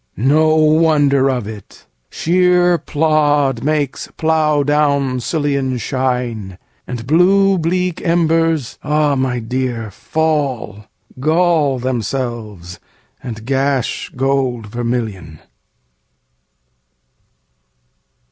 [0.17, 8.79] No wonder of it: shéer plód makes plough down sillion Shine, and blue bleak embers,
[8.83, 10.85] ah my dear, Fall,
[11.19, 12.79] gall themselves,
[13.21, 15.37] and gash gold vermillion.